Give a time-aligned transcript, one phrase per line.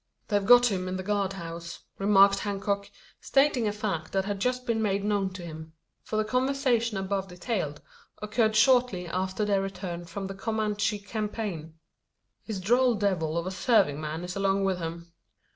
[0.29, 4.65] "They've got him in the guard house," remarked Hancock, stating a fact that had just
[4.65, 7.81] been made known to him: for the conversation above detailed
[8.19, 11.75] occurred shortly after their return from the Comanche campaign.
[12.41, 15.13] "His droll devil of a serving man is along with him.